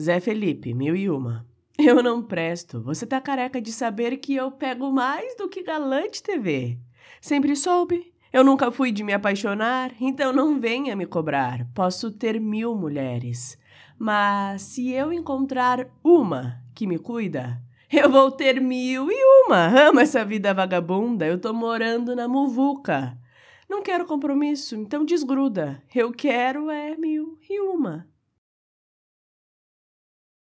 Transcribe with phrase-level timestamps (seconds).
[0.00, 1.46] Zé Felipe, mil e uma.
[1.78, 2.80] Eu não presto.
[2.82, 6.78] Você tá careca de saber que eu pego mais do que galante TV.
[7.20, 8.10] Sempre soube.
[8.32, 11.66] Eu nunca fui de me apaixonar, então não venha me cobrar.
[11.74, 13.58] Posso ter mil mulheres.
[13.98, 17.60] Mas se eu encontrar uma que me cuida,
[17.92, 19.66] eu vou ter mil e uma.
[19.88, 21.26] Amo essa vida vagabunda.
[21.26, 23.18] Eu tô morando na muvuca.
[23.68, 25.82] Não quero compromisso, então desgruda.
[25.94, 28.08] Eu quero é mil e uma.